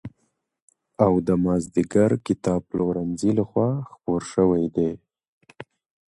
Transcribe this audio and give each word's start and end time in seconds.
او 1.05 1.13
د 1.27 1.29
مازدېګر 1.45 2.11
کتابپلورنځي 2.27 3.31
له 3.37 3.43
خوا 3.49 3.69
خپور 3.91 4.21
شوی 4.33 4.63
دی. 4.75 4.91